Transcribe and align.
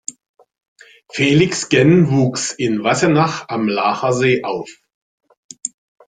Felix 1.13 1.69
Genn 1.69 2.09
wuchs 2.09 2.51
in 2.53 2.83
Wassenach 2.83 3.47
am 3.49 3.67
Laacher 3.67 4.13
See 4.13 4.43
auf. 4.43 4.67